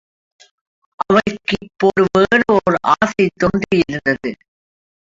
அவளுக்கு 0.99 1.57
இப்போது 1.61 2.05
வேறு 2.13 2.43
ஒர் 2.57 2.79
ஆசை 2.93 3.27
தோன்றி 3.35 3.81
யிருந்தது. 3.81 4.31